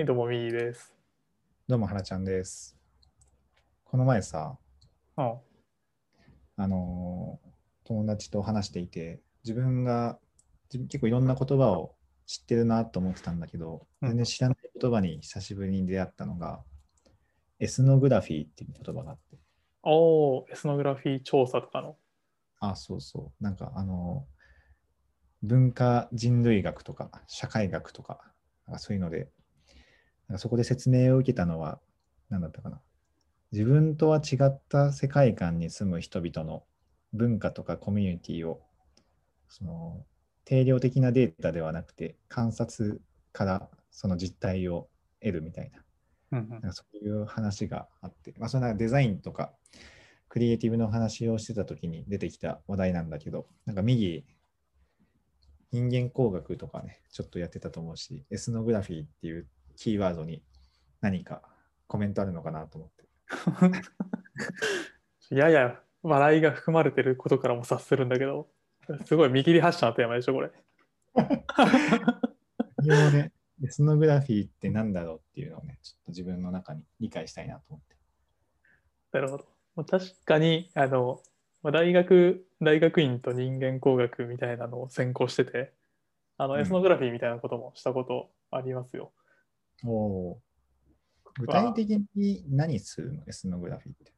[0.00, 0.94] はい、どうも、みーです。
[1.68, 2.74] どうも、はらちゃんです。
[3.84, 4.56] この前さ、
[5.18, 5.34] うん。
[6.56, 7.48] あのー
[7.86, 10.18] 友達と話していて、自分が
[10.70, 16.62] 結構いろんな言葉を知ってるなと思ってたんだけど、うん全然知らない言葉に久しぶりに出会ったのが、
[17.58, 19.36] エスノグラフィーっていう言葉があって、
[19.82, 21.98] おー、エスノグラフィー調査とかの？
[22.60, 28.32] あ、そうそう、なんかあのー文化人類学とか社会学とか
[28.78, 29.28] そういうので、
[30.30, 31.80] なんかそこで説明を受けたのは、
[32.28, 32.80] 何だったかな。
[33.50, 36.62] 自分とは違った世界観に住む人々の
[37.12, 38.62] 文化とかコミュニティを、
[39.48, 40.06] その
[40.44, 44.88] 定量的なデータではなくて、観察からその実態を
[45.20, 45.72] 得るみたい
[46.30, 49.52] な、うんなんかそういう話があって、まあ、それなんかデザインとか、
[50.28, 54.24] クリエイティブの話をしてた時に出てきた話題なんだけど、なんか右、
[55.72, 59.48] 人間工学とかね、ちょっとやってたと思うし、エスノグラフィーっていう
[59.80, 60.42] キーワードに
[61.00, 61.40] 何か
[61.86, 63.04] コメントあるのかなと思って。
[65.30, 65.38] うん。
[65.38, 68.46] やや笑いが含まれてることからも察するんだけど、
[69.06, 70.50] すごい見切り発車のテーマでしょ、これ。
[72.82, 73.32] 一応ね、
[73.64, 77.96] エスノグラフィーって何だろうっていうのをね、ちょっと自分の中に理解したいなと思って。
[79.12, 79.46] なるほど。
[79.76, 81.22] まあ確かに、あの、
[81.62, 85.72] まあ大学、大学院と人間工学みたいなのを専攻してて、
[86.36, 89.12] あの、うんエスノグラフィーみたいなこともしたことありますよ。
[89.84, 90.36] おー
[91.38, 94.12] 具体的に何するのエスノグラフィーって？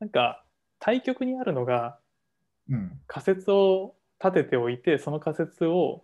[0.00, 0.44] なんか、
[0.78, 1.98] 対極にあるのが、
[2.68, 3.00] うん。
[3.06, 6.02] 仮説を立てておいてその仮説を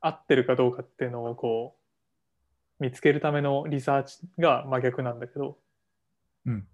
[0.00, 1.76] 合ってるかどうかっていうのをこ
[2.78, 5.58] う見つけるためのリサーチが真逆なんだけど、
[6.46, 6.66] うん。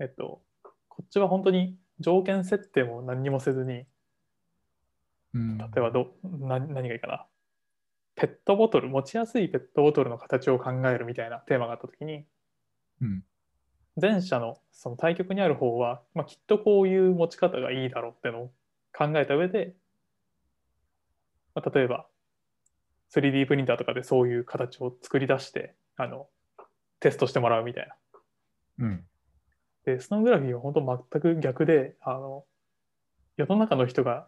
[0.00, 0.42] えっと、
[0.88, 3.84] こっちは本当に条件設定も何にもせずに
[5.34, 7.26] うん、例えばどな何がいいかな
[8.16, 12.24] ペットボトル持ちやすいペットボトルの形を考えるみたいなテーマがあった時に
[13.00, 13.22] うん。
[14.00, 18.52] 前者のその対極にある方は、まあ、きっとこういう持ち方がいいだろうってのを
[18.96, 19.74] 考えた上で、
[21.54, 22.06] まあ、例えば
[23.14, 26.26] 3D プリンターとかでそういう形を作り出してあの
[26.98, 28.86] テストしてもらうみたいな。
[28.86, 29.04] うん。
[29.84, 32.44] でスノーグラフィーは本当全く逆であの
[33.36, 34.26] 世の中の人が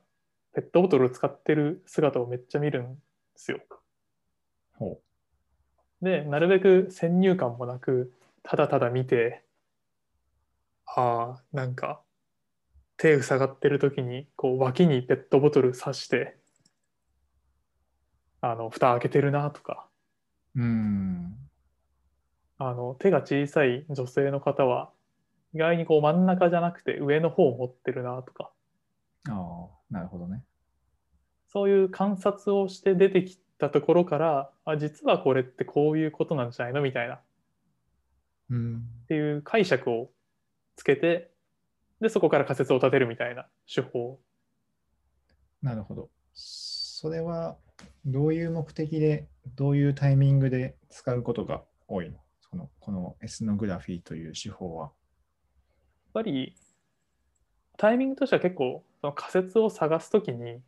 [0.54, 2.98] ペットボトルを使ってる姿をめっちゃ見るん
[3.36, 3.60] ですよ。
[4.78, 5.00] ほ
[6.02, 9.42] でなるべく先入観もなくただただ見て
[10.86, 12.02] ああなんか
[12.96, 16.36] 手塞がってる時にこう脇にペットボトル刺して
[18.40, 19.88] あの蓋開けてるなとか
[20.54, 20.60] う。
[20.60, 21.36] うん。
[22.58, 24.90] あの手が小さい女性の方は
[25.54, 28.50] 意外にこう真ん中じゃなくて上の方を持ってるなとか
[29.28, 30.42] ああ、なるほどね。
[31.56, 36.82] そういう観察をして出てきたところからあ実はこれってこういうことなんじゃないの？
[36.82, 37.20] みたいなっ
[38.50, 38.82] うん。
[39.08, 40.10] ていう解釈を
[40.76, 41.30] つけて
[41.98, 44.18] でそこから仮説を立てるみたいな手法
[45.62, 46.10] なるほど。
[46.34, 47.56] それは
[48.04, 52.18] どういう目的で、どういうタイミングで使うことが多いの？
[52.50, 54.84] そのこのエスノグラフィーという手法は。
[54.84, 54.92] やっ
[56.12, 56.54] ぱり
[57.78, 60.60] タイミングとしては結構その仮説を探すときに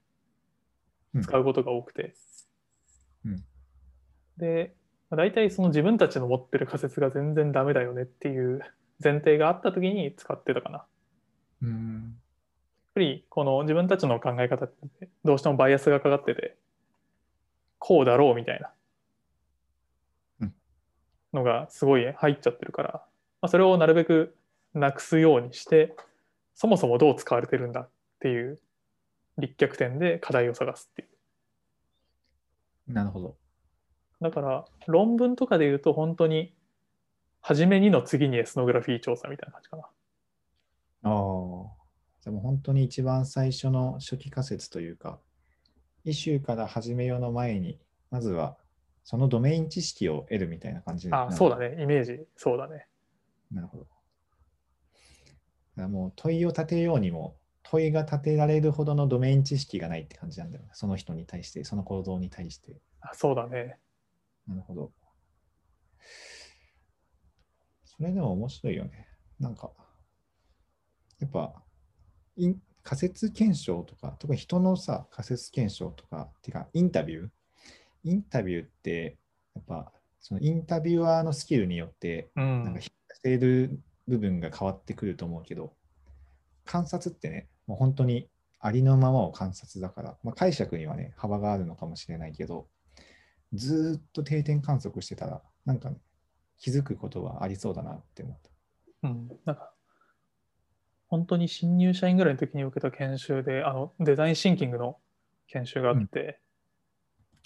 [1.23, 2.15] 使うことが多くて、
[3.25, 3.45] うん
[4.37, 4.75] で
[5.11, 8.61] まあ大体その自分たちの持ってる仮説が全然ダメだよねっていう
[9.03, 10.79] 前提があったときに使ってたかな。
[10.79, 10.87] やっ
[11.63, 12.15] うん。
[12.95, 16.57] ぱりこの自分たちの考え方ってどうしてもバイアスがかかってて
[17.79, 18.71] こうだろうみたいな
[20.41, 20.55] うん
[21.33, 22.93] のがすごい入っちゃってるから、
[23.41, 24.37] まあ、それをなるべく
[24.75, 25.95] なくすようにして
[26.55, 27.89] そもそもどう使われてるんだっ
[28.21, 28.59] ていう
[29.39, 31.05] 立脚点で課題を探すってい
[32.89, 33.37] うなるほど。
[34.21, 36.55] だから論文とかで言うと本当に
[37.41, 39.87] 初めにの次にエスノグラフィー調査みたいな感じかなあ
[41.03, 41.07] あ。
[42.21, 45.21] じゃあもう本当に一番最初の初期仮説というか、
[46.05, 47.79] イシューから始めようの前に、
[48.11, 48.57] まずは
[49.05, 51.59] そのドメイン知識を得るみたいな感じあそうだ。
[51.59, 52.87] ねイメージそうだね
[53.53, 55.89] なるほど。
[55.89, 57.37] もう問いを立てようにも、
[57.71, 60.71] 問いが立てられるほどのドメイン知識がないって感じなんだよね。
[60.73, 62.81] その人に対して、その行動に対して。
[63.01, 63.79] あそうだね
[64.47, 64.93] なるほど。
[67.85, 69.07] それでも面白いよね。
[69.39, 69.71] なんか、
[71.21, 71.63] やっぱ、
[72.83, 77.29] 仮説検証とか、特に人のさ、仮説検証とか、っていうか、インタビュー？
[78.05, 79.19] インタビューって、
[79.55, 82.91] やっぱ、そのインタビュアーのスキルによって、うなんかし
[83.23, 85.75] ている部分が変わってくると思うけど、
[86.65, 88.29] 観察ってね、もう本当に
[88.59, 92.67] ありのままを観察だから、まあ、解釈にはね、幅があるのかもしれないけど、
[93.53, 95.93] ずーっと定点観測してたら、なんか、
[96.59, 99.09] 気づくことはありそうだなって思った。
[99.09, 99.71] うん、なんか
[101.07, 104.99] 本当に新入社員ぐらいの時に受けた研修であのデザインシンキングの
[105.47, 106.41] 研修があって、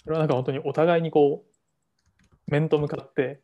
[0.03, 3.41] それはなんか本当にお互いにこう面と向かって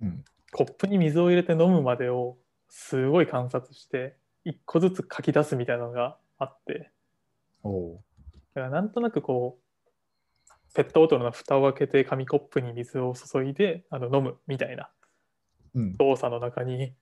[0.00, 0.24] うん。
[0.50, 2.38] コップに水を入れて飲むまでを
[2.68, 4.16] すごい観察して
[4.48, 6.90] 一個ずつ書き出すみたいなのがあって。
[7.62, 8.04] おお
[8.54, 14.90] だからなんとなくこうペットボトルの蓋を開けて紙コップに水を注いであの飲むみたいな。
[15.98, 16.94] 動作の中に、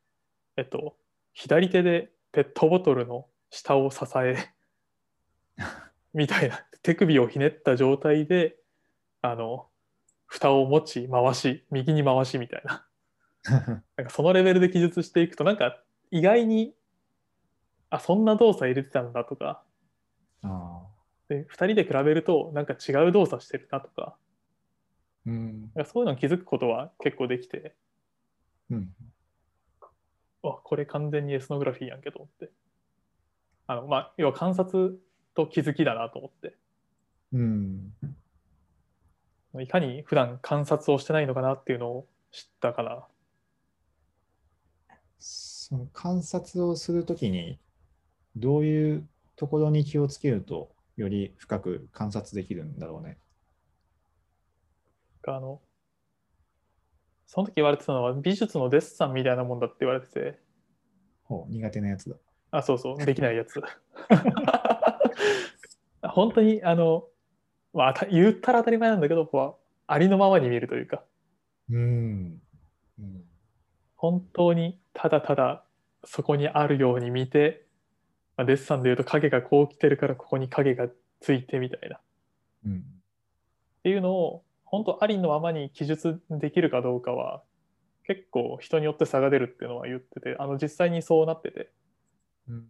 [0.57, 0.97] えっと、
[1.33, 4.37] 左手でペットボトルの下を支え
[6.13, 6.67] みたいな。
[6.83, 8.57] 手首をひねった状態で
[9.23, 9.69] あの
[10.27, 12.87] 蓋を持ち回し右に回しみたいな。
[13.97, 16.75] なんかそのレベルで記述していくとなんか意外に
[17.91, 19.63] あそんな動作入れてたんだとか
[20.43, 20.87] ああ。
[21.29, 24.17] で2人で比べるとなんか違う動作してるなとか
[25.27, 25.71] うん。
[25.75, 27.75] なんかそういうのに気づくことは結構できて
[28.71, 28.95] うん。
[30.43, 32.51] わこれ完全にエスノグラフィーやんけと思って
[33.67, 34.99] あのまあ要は観察
[35.35, 36.57] と気づきだなと思って
[37.33, 37.93] うん。
[39.61, 43.07] いかに普段観察をしてないのかなっていうのを知ったかな
[45.19, 47.59] その観察をするときに、
[48.37, 53.19] どういうところに気をつけると、より深く観察できるんだろうね。
[55.29, 55.61] あの
[57.27, 60.39] その時言われてたのは美術のデッサンみたいなもんだって言われてて
[61.25, 62.17] ほう、苦手なやつだ。
[62.53, 63.61] あそうそうできないやつ
[66.03, 67.09] 本当にあの、
[67.75, 71.03] まあ、た言ったら当たり前なんだけどこうありのままに見るというか
[71.71, 72.41] うん。
[72.99, 73.25] うん。
[73.97, 75.65] 本当にただただ
[76.05, 77.66] そこにあるように見て、
[78.37, 80.89] まあ、デッサンでいうと影がこう来てるからここに影が
[81.21, 82.01] ついてみたいなっ
[82.67, 82.85] うん。
[83.83, 87.43] ていうのを本当ありのままに記述できるかどうかは
[88.05, 91.71] 結構人によって差が出るっていうのは言っててあの実際にそうなってて
[92.49, 92.67] うん。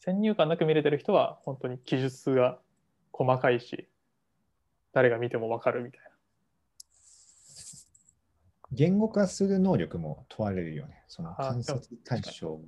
[0.00, 2.58] 先入観なく見れてる人は本当に記述が
[3.12, 3.88] 細かいし
[4.92, 6.00] 誰が見ても分かるみたい
[8.74, 11.04] 言語化する能力も問われるよね。
[11.06, 12.60] そのあ観察対象を。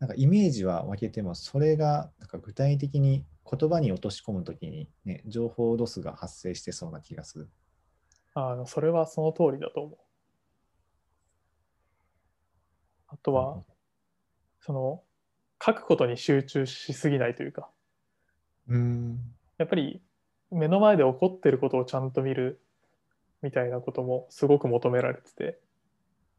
[0.00, 7.48] なんかイメージは分けても、それがなんか具体的に言葉に落とし込むときに、ね、情報ロスが発生してそうな気がする。
[8.34, 9.98] なあのそれはその通りだと思う
[13.08, 13.64] あとは
[14.60, 15.02] その
[15.64, 17.70] 書くことに集中しすぎないというか
[18.68, 19.18] うん。
[19.56, 20.00] やっぱり
[20.50, 22.60] 目の前で起こってることをちゃんと見る
[23.42, 25.58] みたいなこともすごく求められてて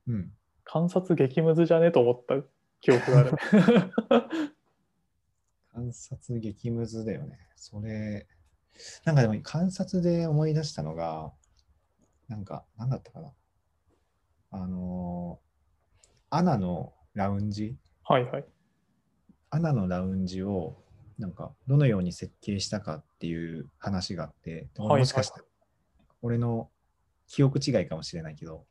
[0.07, 0.31] うん。
[0.63, 2.35] 観察激ムズじゃねと思った
[2.81, 3.37] 記憶があるね
[5.71, 7.39] 観察激ムズだよね。
[7.55, 8.27] それ、
[9.05, 11.31] なんかでも観察で思い出したのが、
[12.27, 13.33] なんか、なんだったかな。
[14.51, 15.49] あのー
[16.31, 18.45] アナのラウンジ、はいはい。
[19.49, 20.77] アナのラウンジを、
[21.17, 24.99] なんか、どのように設計したかっていう話があって、ではいはい。
[24.99, 25.45] もしかしたら、
[26.21, 26.69] 俺の
[27.25, 28.67] 記憶違いかもしれないけど、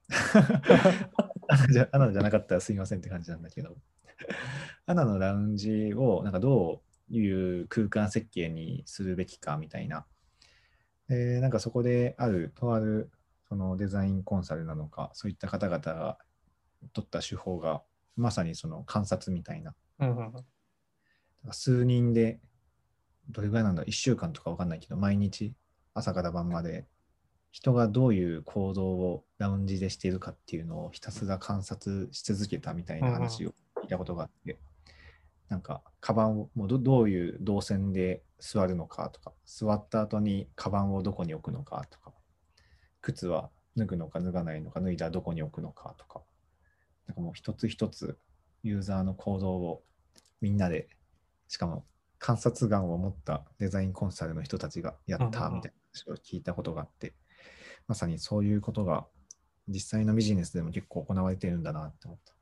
[1.49, 3.77] ア ナ じゃアナじゃなかったらすいませんって感じなんだけど、
[4.87, 10.07] アナのラウンジをなんかどういう空間設計にするべきかみたいな。
[11.09, 13.11] でなんかそこである、とある
[13.49, 16.19] そのデザインコンサルなのか、そういった方々が
[16.93, 17.83] 取った手法が、
[18.17, 19.75] まさにその観察みたいな。
[20.01, 22.41] うんうんうんだから数人で、
[23.31, 25.55] どれぐらいなんだ、1週間とかわかんないけど、毎日
[25.95, 26.87] 朝から晩まで
[27.51, 33.53] 人がどういう行動をラウンジでしているかっていうのをひたすら観察し続けたみたいな話を聞
[33.85, 34.59] いたことがあって、
[35.49, 42.13] なんか、カバンをもうどどういう動線で座るのかとか、座った後にカバンをどこに置くのかとか、
[43.01, 46.23] 靴は脱ぐのか脱がないのか、脱いだらどこに置くのかとか、
[47.07, 48.19] なんかもう一つ一つ
[48.63, 49.83] ユーザーの行動を
[50.41, 50.89] みんなで、
[51.49, 51.87] しかも
[52.19, 57.15] 観察眼を持ったデザインコンサルの人たちがやったみたいな話を聞いたことがあって、
[57.87, 59.07] まさにそういうことが
[59.69, 62.38] 実際のビジネスでも結構行われてるんだなって思った。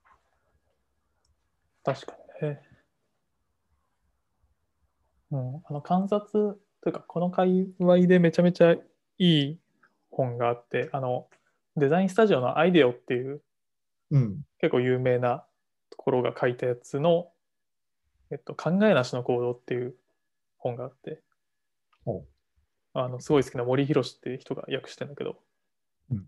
[1.86, 2.60] 確かにね。
[5.30, 8.80] うん、あの観察というかこの界隈でめちゃめちゃい
[9.18, 9.58] い
[10.10, 11.28] 本があってあの
[11.76, 13.40] デザインスタジオのアイデオっていう
[14.10, 14.42] うん。
[14.60, 15.44] 結構有名な
[15.90, 17.28] ところが書いたやつの、
[18.30, 19.94] えっと、考えなしの行動っていう
[20.58, 21.20] 本があって
[22.04, 22.24] ほ
[22.94, 25.36] あのすごい好きな森博っていう人が訳してるんだけど、
[26.10, 26.24] うん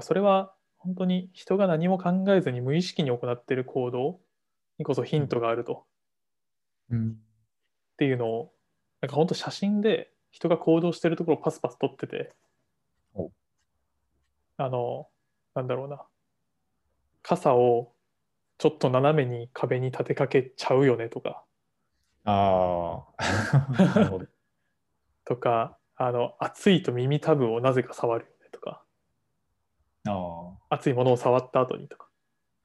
[0.00, 4.18] それは本当に人が何も考えずに無意識に行っている行動
[4.78, 5.84] にこそヒントがあると。
[6.90, 7.10] うん。
[7.10, 7.14] っ
[7.96, 8.52] ていうのを
[9.00, 12.34] なんか本当写真で人が行動してるところをパスパス撮ってて
[13.14, 13.30] お
[14.56, 15.08] あの、
[15.54, 16.04] なんだろうな。
[17.22, 17.92] 傘を
[18.58, 21.44] ちょっと斜めに壁に立てかけちゃうよねとか、
[22.24, 23.74] ああ。
[23.78, 24.26] なるほど。
[25.24, 28.84] とか、あの、暑いと耳たぶをなぜか触るよねとか、
[30.06, 32.08] あ熱いものを触った後にとか、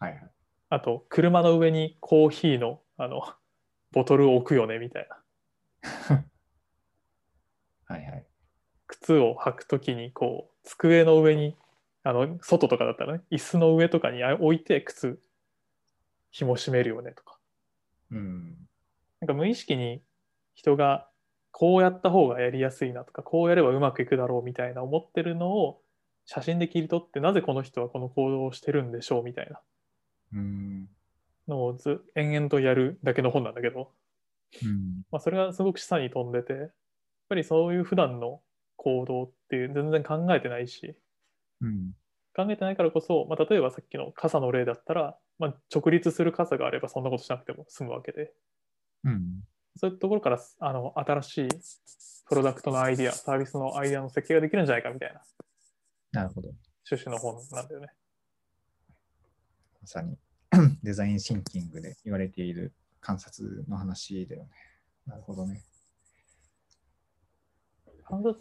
[0.02, 0.32] いはい。
[0.70, 3.24] あと、車の上にコーヒーの、あの、
[3.92, 5.24] ボトルを置くよねみたいな。
[7.86, 8.26] はいはい。
[8.86, 11.58] 靴を履くときに、こう、机の上に、
[12.04, 15.20] あの、外とかだったらね、椅子の上とかにあ置いて靴、
[16.30, 17.40] 紐締めるよねとか。
[18.12, 18.68] うん。
[19.22, 20.04] なんか無意識に
[20.54, 21.10] 人が
[21.52, 25.82] こうやった方がやりやすいなとか、こうやればうまくいくだろうみたいな思ってるのを
[26.26, 29.62] 写真で切り取って、なぜこの人はこの行動をしてるんでしょうみたいなうん。
[31.48, 33.92] のをず延々とやるだけの本なんだけど、
[34.64, 35.02] うん。
[35.12, 36.72] まあ、それがすごく下に飛んでて、やっ
[37.30, 38.42] ぱりそういう普段の
[38.76, 40.96] 行動っていう全然考えてないし、
[41.62, 41.92] うん。
[42.36, 48.32] 考えてないからこそ、まあ、例えばさっきの傘の例だったら、まあ、直立する傘があればそんなことしなくても済むわけで、
[49.04, 49.42] うん。
[49.76, 51.50] そういうところからあの新しい
[52.28, 55.22] プロダクトのアイディア、サービスのアイディアの設計ができるんじゃないかみたいな
[56.12, 56.50] なるほど。
[56.90, 57.88] 趣旨の本なんだよね。
[59.90, 60.18] まさに
[60.84, 64.50] デザインシンキングで言われている観察の話だよね。
[65.08, 65.64] なるほどね。
[68.04, 68.38] 観察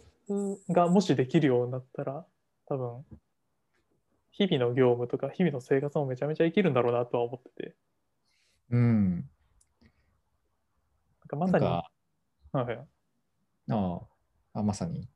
[0.69, 2.23] がもしできるようになったら、
[2.67, 3.03] 多分、
[4.29, 7.75] 日々の業務とか日々の生活もめちゃめちゃ生きるんだろうなとは思ってて、
[8.69, 9.15] うん。
[9.15, 9.23] なん
[11.27, 11.83] かまさに、あ
[14.53, 15.09] あ、まさに。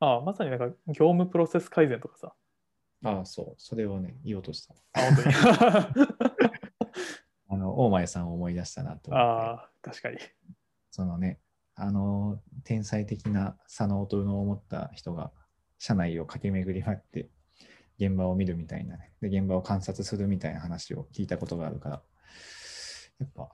[0.00, 2.34] ああまさになんか業務プロセス改善とかさ、
[3.06, 3.54] ああ、そう。
[3.58, 4.74] それをね、言おうとした。
[4.92, 5.34] あ、本当に？
[7.48, 9.26] あの、大前さんを思い出したなと思って。
[9.26, 10.18] ああ、確かに。
[10.90, 11.38] そのね、
[11.74, 15.32] あの、天才的な左脳と右脳を持った人が、
[15.78, 17.28] 社内を駆け巡り回って、
[17.98, 22.02] 現場を見るみたいなね、で、現場を観察するみたいな話を聞いたことがあるから、
[23.18, 23.50] やっぱ、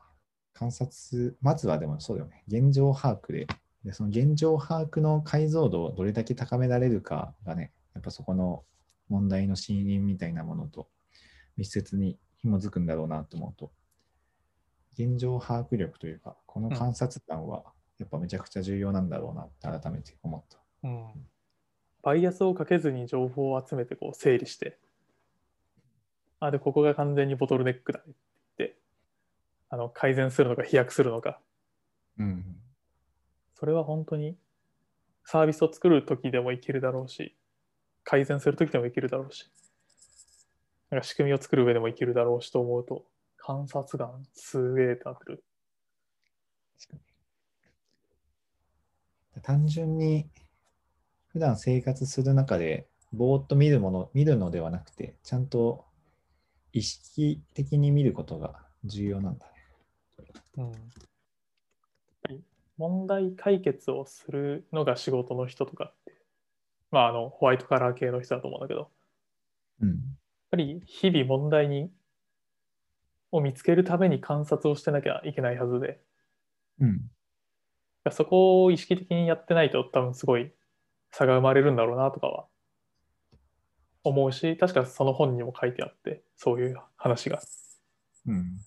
[0.52, 3.46] 観察、まずはでもそうだよね、現状把握で、
[3.84, 8.64] で、その現状把握の解像度をどれだけ高められるかがね、やっぱそこの
[9.12, 10.88] 問題の真因みたいなものと
[11.58, 13.70] 密接に紐づくんだろうなと思うと、
[14.94, 17.62] 現状把握力というか、この観察眼は
[17.98, 20.58] やっぱめちゃくちゃ重要なんだろうなって改めて思った。
[20.84, 21.26] うん。
[22.02, 24.78] バイアスをかけずに情報を集めてこう整理して、
[26.40, 28.14] あ、で、ここが完全にボトルネックだねって
[28.58, 28.76] 言って、
[29.68, 31.38] あの改善するのか飛躍するのか、
[32.18, 32.56] うん。
[33.54, 34.36] それは本当に
[35.24, 37.36] サービスを作るときでもいけるだろうし、
[38.04, 39.50] 改善するときでもいけるだろうし、
[40.90, 43.04] なんか仕組みを作る上でもいけるだろうしと思うと、
[43.36, 45.44] 観察眼すげえってなってる。
[49.42, 50.28] 単純に
[51.28, 55.84] 普段生活する中でぼーっと見るもの、見るのではなくて、ちゃんと
[56.72, 59.52] 意識的に見ることが重要なんだね。
[60.58, 60.62] う
[62.34, 62.44] ん、
[62.78, 65.92] 問題解決をするのが仕事の人とか
[66.92, 68.88] まあ、あのホワイトカラー系の人だと思うんだけど、やっ
[69.80, 69.98] うん。
[70.50, 71.90] ぱり日々問題に
[73.32, 75.98] を見つけるために観察をしてなきゃいけないはずで、
[76.78, 77.00] うん。
[78.10, 80.52] そこを意識的にやってないと多分すごい
[81.10, 82.46] 差が生まれるんだろうなとかは
[84.04, 87.40] 思うし、確かその本にも書いてあって、そういう話が。
[88.26, 88.58] うん。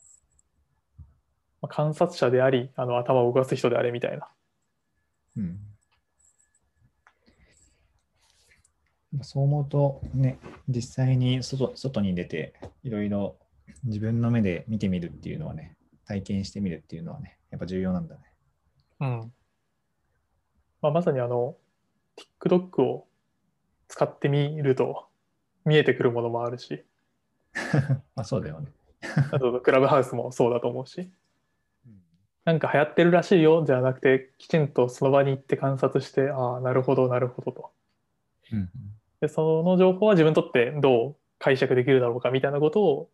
[1.61, 4.27] まあ観察者であり、あの頭を動かす人であれみたいな。
[5.37, 5.59] うん。
[9.21, 12.53] そう思うとね、実際に外外に出て
[12.83, 13.35] いろいろ
[13.83, 18.21] 自分の目で見てみるっていうのはね、体験してみるっていうのはね、やっぱ重要なんだね。
[18.99, 19.33] うん
[20.81, 21.55] まあ、まさにあの
[22.39, 23.07] TikTok を
[23.87, 25.07] 使ってみると
[25.65, 26.83] 見えてくるものもあるし、
[28.15, 28.71] まあそうだよね。
[29.31, 31.11] あと クラブハウスもそうだと思うし、
[32.43, 37.71] なんか流行ってるらしいよじゃなくて、きちんとその場に行って観察して、ああ、なるほど、なるほどと。
[38.53, 38.69] うん。
[39.21, 43.09] で、その情報は自分にとってどう解釈できるだろうかみたいなことを、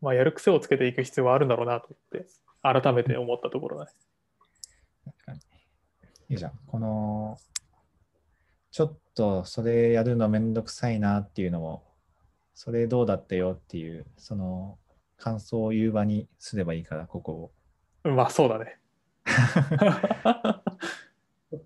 [0.00, 3.90] まあ、やる癖をつけていく必要はあるんだろうなと思って、改めて思ったところだね。
[5.04, 5.40] 確かに。
[6.30, 6.52] いいじゃん。
[6.66, 7.38] この、
[8.70, 11.82] ちょっとそれやるのめんどくさいなっていうのも、
[12.54, 14.78] それどうだったよっていう、その
[15.16, 17.50] 感想を言う場にすればいいから、ここを。
[18.04, 18.78] うんまあ、そうだね。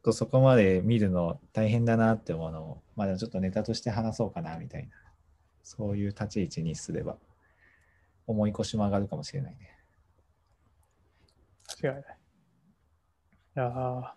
[0.04, 4.90] とそこまで見るの大変だなって思うのを、まあでもちょっとネタとして話そうかなみたいな、
[5.62, 7.16] そういう立ち位置にすれば、
[8.26, 9.78] 重い腰も上がるかもしれないね。
[11.82, 12.04] 間違いない。
[13.56, 14.10] いやー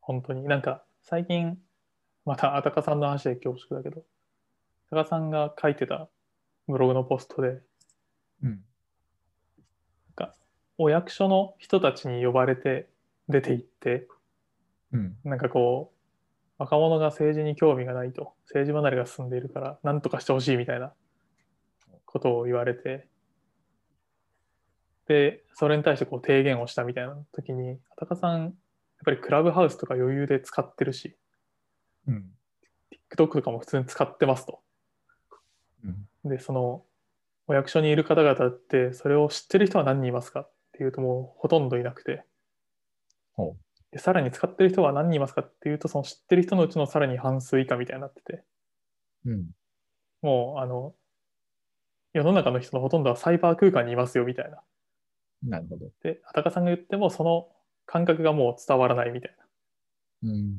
[0.00, 1.58] 本当になんか最近、
[2.24, 4.04] またあたかさんの話で恐縮だけど、
[4.90, 6.08] 高さんが書いてた
[6.68, 7.60] ブログのポストで、
[8.42, 8.62] うん。
[10.78, 12.90] お役所の人たちに呼ばれて
[13.30, 14.06] 出て行って、
[14.96, 15.16] うん。
[15.24, 15.96] なんかこう、
[16.58, 20.92] 若者が政治に興味がないと、政治離れが進んでいるから、なんとかしてほしいみたいな
[22.06, 23.08] ことを言われて、
[25.06, 28.52] で、それに対してこう提言をしたみたいな時に、高さん、やっ
[29.04, 31.16] ぱりクラブハウスとか余裕で使ってるし、
[32.08, 32.30] うん。
[33.14, 34.60] TikTok とかも普通に使ってますと。
[35.84, 36.30] うん。
[36.30, 36.82] で、その、
[37.46, 42.24] お役所にいる方々って、それを知ってる人は何人いますかっていうと、もうほとんどいなくて、
[43.34, 43.56] ほ
[43.92, 48.44] でさらに使ってる人は何人いますかっていうと、その知ってる人のうちのさらに半数以下みたいになってて、
[49.24, 49.30] う。
[49.30, 49.46] うん。
[50.22, 50.94] もう、あの、
[52.12, 54.62] 世の中の人のほとんどはサイバー空間にいますよみたいな。
[55.42, 55.90] なるほど。
[56.02, 57.48] で、高さんが言っても、その
[57.84, 59.36] 感覚がもう伝わらないみたい
[60.22, 60.30] な。
[60.30, 60.56] うん。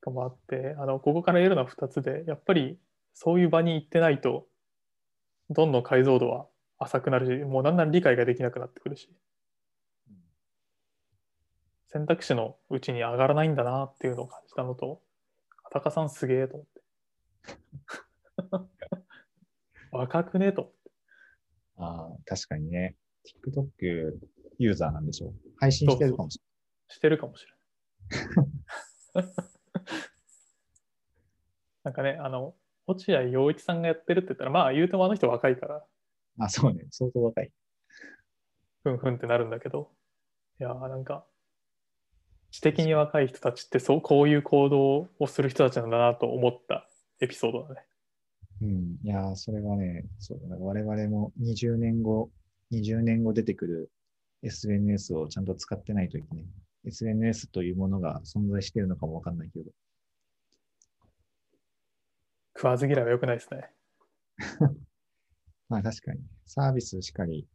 [0.00, 2.78] とかもあって、あの、ここから言えるのは2つで、やっぱり
[3.12, 4.46] そういう場に行ってないと、
[5.50, 6.46] どんどん解像度は
[6.78, 9.10] 浅くなるし、もうだんだん理解ができなくなってくるし、
[11.92, 15.02] 選択肢のうちに上がらないんだなっていうのを感じたのと、
[15.72, 16.80] 高さんすげえと思って。
[19.90, 20.78] 若くねと思って。
[21.78, 22.96] ああ、確かにね。
[23.44, 24.18] TikTok
[24.58, 25.34] ユーザーなんでしょう。
[25.58, 26.40] 配信してるかもし
[26.88, 29.34] してるかもしれない。
[31.82, 32.54] なんかね、あの、
[32.86, 35.88] 落合陽一さんがやってるって言ったら、まあ言うてもあの人若いから、れない。
[36.46, 36.86] あ、そうね。
[36.90, 37.50] 相当若い。
[38.84, 39.90] ふんふんってなるんだけど、
[40.60, 41.26] いやーなんか、
[42.50, 46.88] 知的に若い人たちってそうこういう行動をする人たちなんだなと思った
[47.20, 47.84] エピソードだね。
[48.62, 48.98] うん。
[49.02, 50.56] いやー、それはね、そうだね。
[50.58, 52.30] 我々も20年後、
[52.72, 53.90] 20年後出てくる
[54.42, 56.44] SNS をちゃんと使ってないといけない。
[56.86, 59.70] SNS というものが存在しているのかもわかんないけど。
[62.56, 63.70] 食わず嫌いは良くないですね。
[65.68, 67.46] まあ確かに、サービスしかり、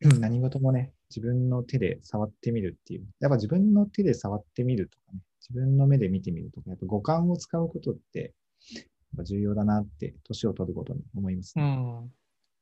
[0.00, 3.06] 何事もね、自分の手で触ってみるっていう。
[3.20, 8.34] やっぱ自分の手で触ってみるとかね、自分の目で見てみるとか、やっぱ五感を使うことって、
[8.74, 8.84] やっ
[9.18, 11.76] ぱ重要だなって、年を取ることに思いますうね。
[11.76, 12.12] ん。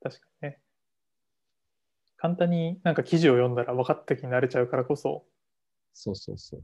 [0.03, 0.61] 確かにね。
[2.17, 5.27] 簡単になんか記事を読んだら分かった気になれちゃうからこそ、
[5.93, 6.63] そうそうそう。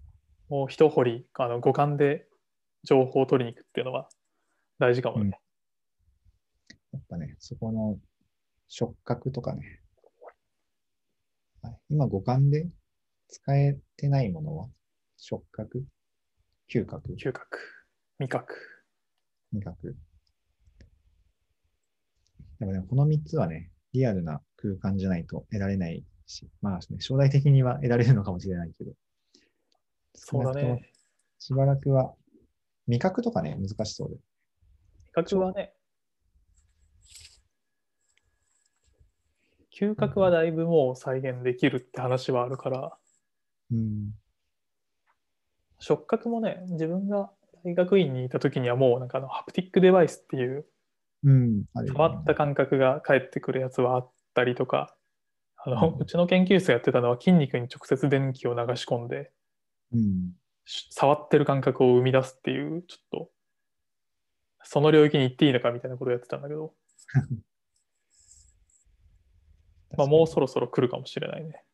[0.48, 2.26] もう一掘り、あの五感で
[2.84, 4.08] 情報を取りに行くっていうのは
[4.78, 5.38] 大事かもね。
[6.92, 7.98] やっぱね、そこの
[8.68, 9.81] 触覚とかね。
[11.72, 12.68] はい今五感で
[13.28, 14.68] 使えてないものは、
[15.16, 15.84] 触覚、
[16.70, 17.58] 嗅覚、嗅覚、
[18.18, 18.54] 味覚。
[19.52, 19.96] 味覚。
[22.58, 28.92] でもね、この3つはね、リアルな空間じゃないと得られないし、まあ、ね、将来的には得られるのかもしれないけど、
[30.14, 30.92] そうだね。
[31.38, 32.14] しばらくは、
[32.86, 34.16] 味覚とかね、難しそうで。
[34.16, 35.72] 味覚はね、
[39.82, 42.92] 嗅覚はだいぶもう再現できるって話はあるから、
[43.72, 44.12] うん。
[45.80, 47.32] 触覚もね、自分が
[47.64, 50.66] 大学院にいた時にはもうなんかあのハプティックデバイスっていう
[51.24, 51.64] うん。
[51.88, 54.94] 触った感覚が返ってくるやつはあったりとか、
[55.56, 59.32] あのうちの研究室がやってたのは筋肉に直接電気を流し込んで、
[59.92, 60.32] うん。
[60.64, 63.30] し触ってる感覚を生み出すっていう、ちょっと、
[64.62, 66.72] その領域に行っていいのかみたいなことをやってたんだけど、
[69.96, 71.64] まあ、もうそろそろ来るかもしれないね。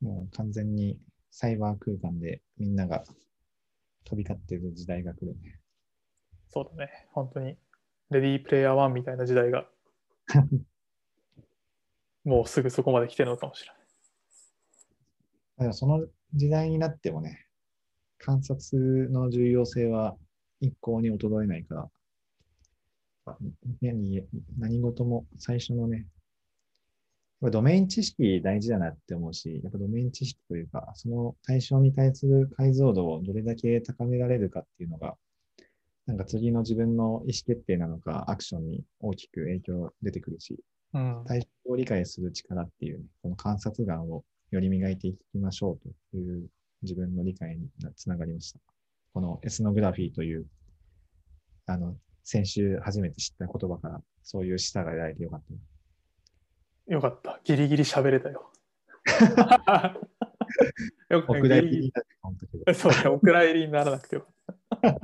[0.00, 0.98] もう完全に
[1.30, 3.04] サイバー空間でみんなが
[4.04, 5.60] 飛び交ってる時代が来るね。
[6.48, 7.06] そうだね。
[7.12, 7.56] 本当に、
[8.10, 9.68] レディープレイヤー1みたいな時代が、
[12.24, 13.80] もうすぐそこまで来てるのかもしれない。
[15.58, 17.46] でもその時代になってもね、
[18.18, 20.16] 観察の重要性は
[20.60, 21.90] 一向に衰えないか
[23.26, 23.36] ら、
[23.80, 24.26] 何
[24.58, 26.06] 何事も最初のね、
[27.48, 35.16] ドメイン知識大事だなって思うし、やっぱドメイン知識というか、その対象に対する解像度をどれだけ高められるかっていうのが、
[36.06, 40.58] なんか次の自分の意思決定なのか、アクションに大きく影響出てくるし、
[40.92, 41.24] うん。
[41.26, 45.78] 対象を理解する力っていうね、この観察眼をより磨いていきましょう
[46.12, 46.48] という
[46.82, 48.58] 自分の理解につながりました。
[49.14, 50.46] このエスノグラフィーという、
[51.66, 55.69] あの、先週初めて知った言葉から、そういう示唆が得られてよかった。
[56.90, 57.40] よかった。
[57.44, 58.50] ギリギリ喋れたよ。
[61.08, 62.74] よくお蔵入りになって思ったけど。
[62.74, 64.28] そうね、お蔵入りにならなくてよか
[64.74, 64.88] った。
[64.90, 64.98] い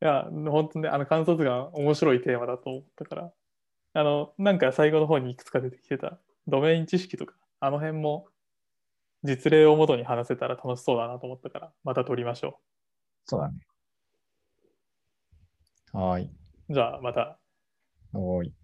[0.00, 3.32] や、本当ね、あの観察眼、面白いテーマだと思ったから、
[3.94, 8.28] あの、なんか最後の方にいくつか出てきてた、ドメイン知識とか、あの辺も
[9.22, 12.60] 実例をもとに話せたら楽しそうだなと思ったから、また撮りましょ
[13.24, 13.60] そうだね。
[15.92, 16.30] はーい。
[16.68, 17.38] じゃあまた。
[18.12, 18.61] はーい。